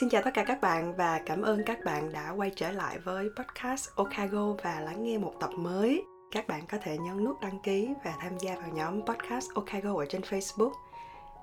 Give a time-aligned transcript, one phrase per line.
[0.00, 2.98] Xin chào tất cả các bạn và cảm ơn các bạn đã quay trở lại
[2.98, 6.02] với podcast Okago và lắng nghe một tập mới.
[6.30, 9.94] Các bạn có thể nhấn nút đăng ký và tham gia vào nhóm podcast Okago
[9.98, 10.72] ở trên Facebook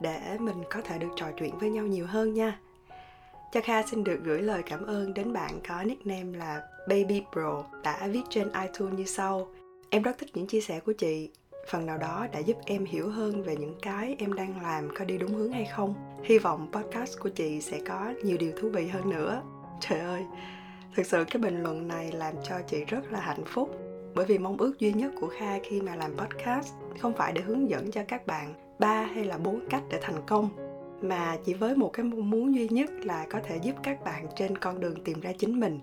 [0.01, 2.59] để mình có thể được trò chuyện với nhau nhiều hơn nha.
[3.51, 7.63] Cho Kha xin được gửi lời cảm ơn đến bạn có nickname là Baby Bro
[7.83, 9.47] đã viết trên iTunes như sau.
[9.89, 11.29] Em rất thích những chia sẻ của chị
[11.67, 15.05] phần nào đó đã giúp em hiểu hơn về những cái em đang làm có
[15.05, 15.93] đi đúng hướng hay không.
[16.23, 19.41] Hy vọng podcast của chị sẽ có nhiều điều thú vị hơn nữa.
[19.79, 20.23] Trời ơi,
[20.95, 23.75] thực sự cái bình luận này làm cho chị rất là hạnh phúc.
[24.15, 27.41] Bởi vì mong ước duy nhất của kha khi mà làm podcast không phải để
[27.41, 30.49] hướng dẫn cho các bạn ba hay là bốn cách để thành công,
[31.01, 34.27] mà chỉ với một cái mong muốn duy nhất là có thể giúp các bạn
[34.35, 35.79] trên con đường tìm ra chính mình.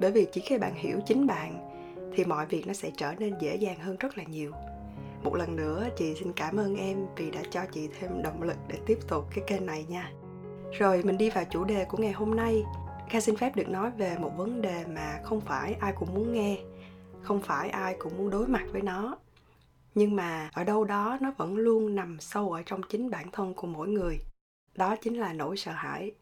[0.00, 1.70] Bởi vì chỉ khi bạn hiểu chính bạn
[2.14, 4.52] thì mọi việc nó sẽ trở nên dễ dàng hơn rất là nhiều
[5.22, 8.56] một lần nữa, chị xin cảm ơn em vì đã cho chị thêm động lực
[8.68, 10.12] để tiếp tục cái kênh này nha.
[10.72, 12.64] Rồi, mình đi vào chủ đề của ngày hôm nay.
[13.08, 16.32] Kha xin phép được nói về một vấn đề mà không phải ai cũng muốn
[16.32, 16.58] nghe,
[17.22, 19.18] không phải ai cũng muốn đối mặt với nó.
[19.94, 23.54] Nhưng mà ở đâu đó, nó vẫn luôn nằm sâu ở trong chính bản thân
[23.54, 24.18] của mỗi người.
[24.74, 26.12] Đó chính là nỗi sợ hãi.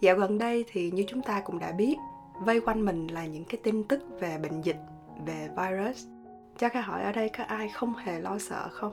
[0.00, 1.96] Dạo gần đây thì như chúng ta cũng đã biết,
[2.40, 4.76] vây quanh mình là những cái tin tức về bệnh dịch,
[5.26, 6.06] về virus.
[6.58, 8.92] Cho Kha hỏi ở đây có ai không hề lo sợ không?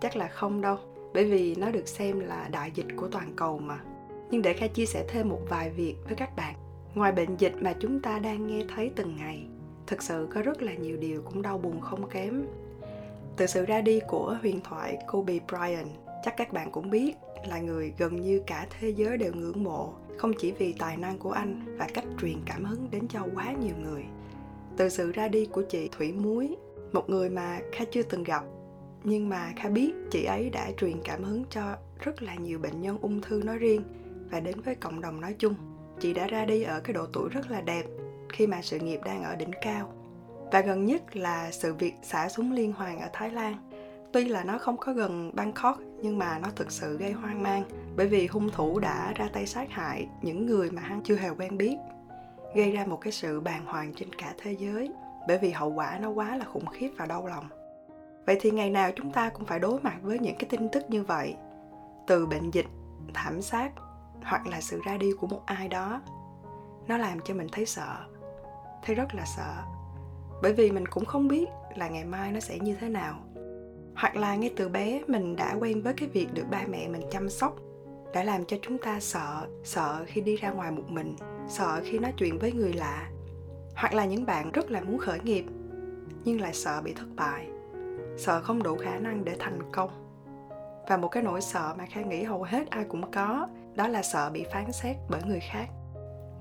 [0.00, 0.76] Chắc là không đâu,
[1.14, 3.78] bởi vì nó được xem là đại dịch của toàn cầu mà.
[4.30, 6.54] Nhưng để Kha chia sẻ thêm một vài việc với các bạn.
[6.94, 9.46] Ngoài bệnh dịch mà chúng ta đang nghe thấy từng ngày,
[9.86, 12.46] thực sự có rất là nhiều điều cũng đau buồn không kém.
[13.36, 15.88] Từ sự ra đi của huyền thoại Kobe Bryant,
[16.24, 17.14] chắc các bạn cũng biết
[17.46, 21.18] là người gần như cả thế giới đều ngưỡng mộ không chỉ vì tài năng
[21.18, 24.04] của anh và cách truyền cảm hứng đến cho quá nhiều người.
[24.76, 26.56] Từ sự ra đi của chị thủy muối,
[26.92, 28.44] một người mà kha chưa từng gặp,
[29.04, 32.82] nhưng mà kha biết chị ấy đã truyền cảm hứng cho rất là nhiều bệnh
[32.82, 33.82] nhân ung thư nói riêng
[34.30, 35.54] và đến với cộng đồng nói chung.
[36.00, 37.84] Chị đã ra đi ở cái độ tuổi rất là đẹp
[38.28, 39.92] khi mà sự nghiệp đang ở đỉnh cao.
[40.52, 43.71] Và gần nhất là sự việc xả súng liên hoàn ở thái lan
[44.12, 47.64] tuy là nó không có gần bangkok, nhưng mà nó thực sự gây hoang mang,
[47.96, 51.30] bởi vì hung thủ đã ra tay sát hại những người mà hắn chưa hề
[51.30, 51.76] quen biết,
[52.54, 54.92] gây ra một cái sự bàng hoàng trên cả thế giới,
[55.28, 57.48] bởi vì hậu quả nó quá là khủng khiếp và đau lòng.
[58.26, 60.90] Vậy thì ngày nào chúng ta cũng phải đối mặt với những cái tin tức
[60.90, 61.34] như vậy,
[62.06, 62.66] từ bệnh dịch,
[63.14, 63.72] thảm sát,
[64.22, 66.00] hoặc là sự ra đi của một ai đó.
[66.88, 67.96] Nó làm cho mình thấy sợ,
[68.82, 69.54] thấy rất là sợ,
[70.42, 73.18] bởi vì mình cũng không biết là ngày mai nó sẽ như thế nào
[73.94, 77.02] hoặc là ngay từ bé mình đã quen với cái việc được ba mẹ mình
[77.10, 77.56] chăm sóc,
[78.14, 81.16] đã làm cho chúng ta sợ sợ khi đi ra ngoài một mình,
[81.48, 83.08] sợ khi nói chuyện với người lạ.
[83.74, 85.44] Hoặc là những bạn rất là muốn khởi nghiệp,
[86.24, 87.46] nhưng lại sợ bị thất bại,
[88.16, 89.90] sợ không đủ khả năng để thành công.
[90.88, 94.02] Và một cái nỗi sợ mà khang nghĩ hầu hết ai cũng có, đó là
[94.02, 95.66] sợ bị phán xét bởi người khác.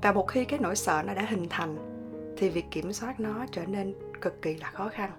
[0.01, 1.77] Và một khi cái nỗi sợ nó đã hình thành,
[2.37, 5.11] thì việc kiểm soát nó trở nên cực kỳ là khó khăn.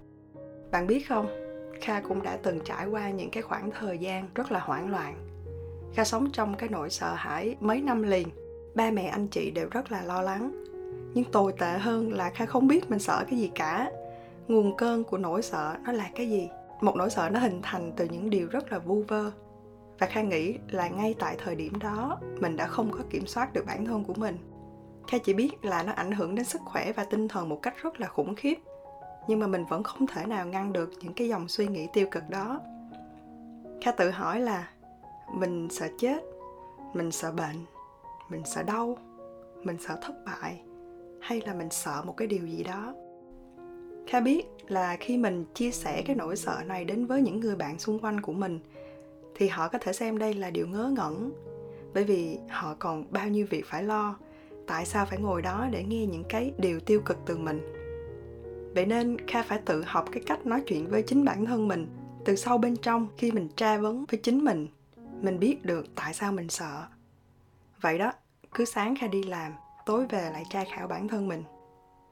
[0.70, 1.41] Bạn biết không
[1.82, 5.14] kha cũng đã từng trải qua những cái khoảng thời gian rất là hoảng loạn.
[5.94, 8.28] Kha sống trong cái nỗi sợ hãi mấy năm liền.
[8.74, 10.64] Ba mẹ anh chị đều rất là lo lắng.
[11.14, 13.92] Nhưng tồi tệ hơn là kha không biết mình sợ cái gì cả.
[14.48, 16.48] Nguồn cơn của nỗi sợ nó là cái gì?
[16.80, 19.30] Một nỗi sợ nó hình thành từ những điều rất là vu vơ.
[19.98, 23.52] Và kha nghĩ là ngay tại thời điểm đó, mình đã không có kiểm soát
[23.52, 24.38] được bản thân của mình.
[25.08, 27.74] Kha chỉ biết là nó ảnh hưởng đến sức khỏe và tinh thần một cách
[27.82, 28.54] rất là khủng khiếp
[29.28, 32.06] nhưng mà mình vẫn không thể nào ngăn được những cái dòng suy nghĩ tiêu
[32.10, 32.60] cực đó.
[33.80, 34.68] Kha tự hỏi là,
[35.34, 36.24] mình sợ chết,
[36.94, 37.56] mình sợ bệnh,
[38.28, 38.98] mình sợ đau,
[39.62, 40.60] mình sợ thất bại,
[41.20, 42.94] hay là mình sợ một cái điều gì đó?
[44.06, 47.56] Kha biết là khi mình chia sẻ cái nỗi sợ này đến với những người
[47.56, 48.60] bạn xung quanh của mình,
[49.34, 51.32] thì họ có thể xem đây là điều ngớ ngẩn.
[51.94, 54.16] Bởi vì họ còn bao nhiêu việc phải lo,
[54.66, 57.81] tại sao phải ngồi đó để nghe những cái điều tiêu cực từ mình?
[58.74, 61.86] Vậy nên kha phải tự học cái cách nói chuyện với chính bản thân mình,
[62.24, 64.66] từ sâu bên trong khi mình tra vấn với chính mình.
[65.20, 66.86] Mình biết được tại sao mình sợ.
[67.80, 68.12] Vậy đó,
[68.54, 69.52] cứ sáng kha đi làm,
[69.86, 71.42] tối về lại tra khảo bản thân mình.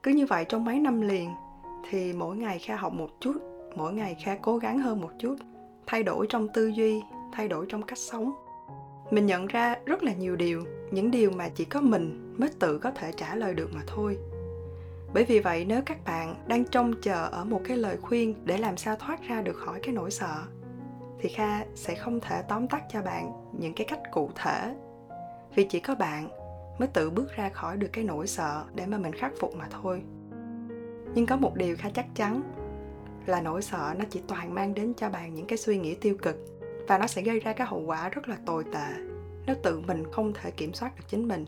[0.02, 1.30] Cứ như vậy trong mấy năm liền,
[1.90, 3.36] thì mỗi ngày kha học một chút,
[3.76, 5.36] mỗi ngày kha cố gắng hơn một chút,
[5.86, 7.00] thay đổi trong tư duy,
[7.32, 8.32] thay đổi trong cách sống.
[9.10, 12.78] Mình nhận ra rất là nhiều điều, những điều mà chỉ có mình mới tự
[12.78, 14.18] có thể trả lời được mà thôi
[15.14, 18.58] bởi vì vậy, nếu các bạn đang trông chờ ở một cái lời khuyên để
[18.58, 20.42] làm sao thoát ra được khỏi cái nỗi sợ,
[21.20, 24.74] thì kha sẽ không thể tóm tắt cho bạn những cái cách cụ thể.
[25.54, 26.28] Vì chỉ có bạn
[26.78, 29.66] mới tự bước ra khỏi được cái nỗi sợ để mà mình khắc phục mà
[29.70, 30.02] thôi.
[31.14, 32.42] Nhưng có một điều khá chắc chắn
[33.26, 36.16] là nỗi sợ nó chỉ toàn mang đến cho bạn những cái suy nghĩ tiêu
[36.22, 36.36] cực
[36.88, 38.94] và nó sẽ gây ra cái hậu quả rất là tồi tệ
[39.46, 41.46] nếu tự mình không thể kiểm soát được chính mình.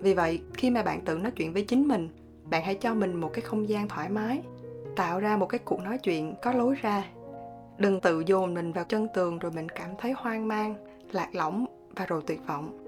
[0.00, 2.08] Vì vậy, khi mà bạn tự nói chuyện với chính mình
[2.50, 4.42] bạn hãy cho mình một cái không gian thoải mái,
[4.96, 7.04] tạo ra một cái cuộc nói chuyện có lối ra.
[7.78, 10.74] Đừng tự dồn mình vào chân tường rồi mình cảm thấy hoang mang,
[11.12, 12.78] lạc lõng và rồi tuyệt vọng.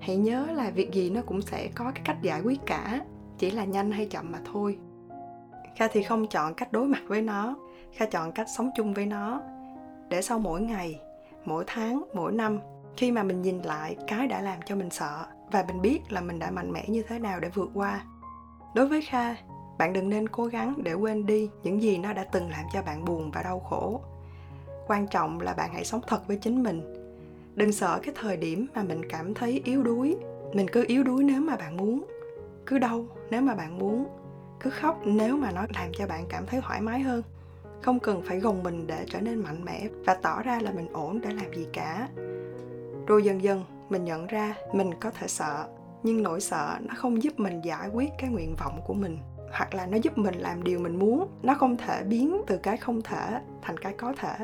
[0.00, 3.00] Hãy nhớ là việc gì nó cũng sẽ có cái cách giải quyết cả,
[3.38, 4.78] chỉ là nhanh hay chậm mà thôi.
[5.76, 7.56] Kha thì không chọn cách đối mặt với nó,
[7.92, 9.42] kha chọn cách sống chung với nó.
[10.08, 11.00] Để sau mỗi ngày,
[11.44, 12.58] mỗi tháng, mỗi năm,
[12.96, 16.20] khi mà mình nhìn lại cái đã làm cho mình sợ và mình biết là
[16.20, 18.04] mình đã mạnh mẽ như thế nào để vượt qua
[18.74, 19.34] đối với kha,
[19.78, 22.82] bạn đừng nên cố gắng để quên đi những gì nó đã từng làm cho
[22.82, 24.00] bạn buồn và đau khổ.
[24.86, 26.94] Quan trọng là bạn hãy sống thật với chính mình.
[27.54, 30.16] Đừng sợ cái thời điểm mà mình cảm thấy yếu đuối.
[30.52, 32.04] Mình cứ yếu đuối nếu mà bạn muốn.
[32.66, 34.06] Cứ đau nếu mà bạn muốn.
[34.60, 37.22] Cứ khóc nếu mà nó làm cho bạn cảm thấy thoải mái hơn.
[37.82, 40.88] Không cần phải gồng mình để trở nên mạnh mẽ và tỏ ra là mình
[40.92, 42.08] ổn để làm gì cả.
[43.06, 45.68] Rồi dần dần mình nhận ra mình có thể sợ
[46.02, 49.18] nhưng nỗi sợ nó không giúp mình giải quyết cái nguyện vọng của mình,
[49.52, 52.76] hoặc là nó giúp mình làm điều mình muốn, nó không thể biến từ cái
[52.76, 54.36] không thể thành cái có thể.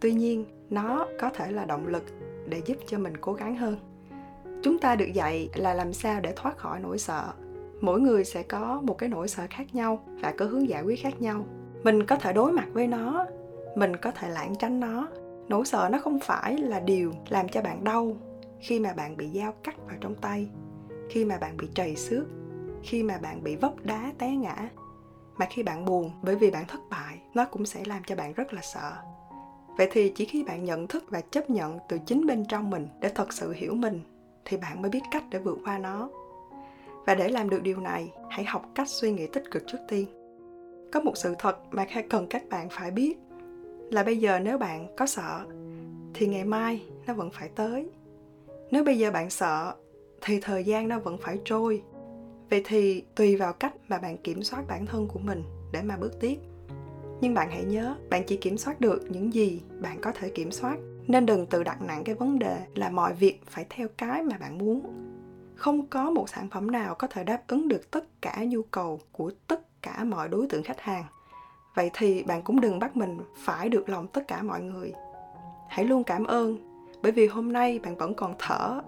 [0.00, 2.04] Tuy nhiên, nó có thể là động lực
[2.48, 3.76] để giúp cho mình cố gắng hơn.
[4.62, 7.32] Chúng ta được dạy là làm sao để thoát khỏi nỗi sợ.
[7.80, 11.02] Mỗi người sẽ có một cái nỗi sợ khác nhau và có hướng giải quyết
[11.02, 11.46] khác nhau.
[11.82, 13.26] Mình có thể đối mặt với nó,
[13.76, 15.08] mình có thể lảng tránh nó.
[15.48, 18.16] Nỗi sợ nó không phải là điều làm cho bạn đau
[18.60, 20.48] khi mà bạn bị dao cắt vào trong tay,
[21.10, 22.24] khi mà bạn bị trầy xước,
[22.82, 24.68] khi mà bạn bị vấp đá té ngã.
[25.36, 28.32] Mà khi bạn buồn bởi vì bạn thất bại, nó cũng sẽ làm cho bạn
[28.32, 28.92] rất là sợ.
[29.76, 32.88] Vậy thì chỉ khi bạn nhận thức và chấp nhận từ chính bên trong mình
[33.00, 34.00] để thật sự hiểu mình,
[34.44, 36.10] thì bạn mới biết cách để vượt qua nó.
[37.06, 40.06] Và để làm được điều này, hãy học cách suy nghĩ tích cực trước tiên.
[40.92, 43.18] Có một sự thật mà cần các bạn phải biết
[43.90, 45.46] là bây giờ nếu bạn có sợ,
[46.14, 47.90] thì ngày mai nó vẫn phải tới
[48.70, 49.74] nếu bây giờ bạn sợ,
[50.20, 51.82] thì thời gian nó vẫn phải trôi.
[52.50, 55.96] Vậy thì tùy vào cách mà bạn kiểm soát bản thân của mình để mà
[55.96, 56.38] bước tiếp.
[57.20, 60.50] Nhưng bạn hãy nhớ, bạn chỉ kiểm soát được những gì bạn có thể kiểm
[60.50, 60.76] soát.
[61.06, 64.38] Nên đừng tự đặt nặng cái vấn đề là mọi việc phải theo cái mà
[64.38, 64.82] bạn muốn.
[65.54, 69.00] Không có một sản phẩm nào có thể đáp ứng được tất cả nhu cầu
[69.12, 71.04] của tất cả mọi đối tượng khách hàng.
[71.74, 74.92] Vậy thì bạn cũng đừng bắt mình phải được lòng tất cả mọi người.
[75.68, 76.69] Hãy luôn cảm ơn
[77.02, 78.80] bởi vì hôm nay bạn vẫn còn thở,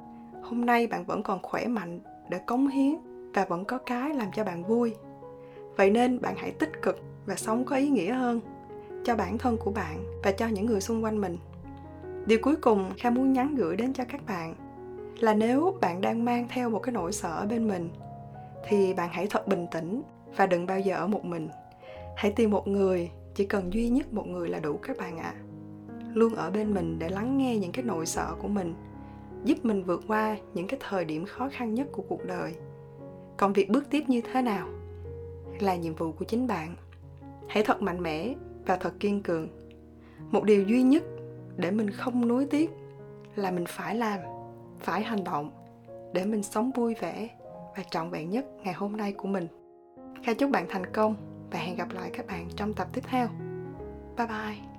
[0.42, 2.96] hôm nay bạn vẫn còn khỏe mạnh để cống hiến
[3.34, 4.94] và vẫn có cái làm cho bạn vui.
[5.76, 8.40] Vậy nên bạn hãy tích cực và sống có ý nghĩa hơn
[9.04, 11.36] cho bản thân của bạn và cho những người xung quanh mình.
[12.26, 14.54] Điều cuối cùng kha muốn nhắn gửi đến cho các bạn
[15.18, 17.90] là nếu bạn đang mang theo một cái nỗi sợ ở bên mình,
[18.68, 20.02] thì bạn hãy thật bình tĩnh
[20.36, 21.48] và đừng bao giờ ở một mình.
[22.16, 25.34] Hãy tìm một người, chỉ cần duy nhất một người là đủ các bạn ạ.
[25.36, 25.51] à
[26.14, 28.74] luôn ở bên mình để lắng nghe những cái nỗi sợ của mình,
[29.44, 32.54] giúp mình vượt qua những cái thời điểm khó khăn nhất của cuộc đời.
[33.36, 34.68] Còn việc bước tiếp như thế nào
[35.60, 36.76] là nhiệm vụ của chính bạn.
[37.48, 38.34] Hãy thật mạnh mẽ
[38.66, 39.48] và thật kiên cường.
[40.30, 41.02] Một điều duy nhất
[41.56, 42.70] để mình không nuối tiếc
[43.36, 44.20] là mình phải làm,
[44.80, 45.50] phải hành động
[46.12, 47.28] để mình sống vui vẻ
[47.76, 49.46] và trọn vẹn nhất ngày hôm nay của mình.
[50.24, 51.16] Kha chúc bạn thành công
[51.50, 53.28] và hẹn gặp lại các bạn trong tập tiếp theo.
[54.16, 54.71] Bye bye.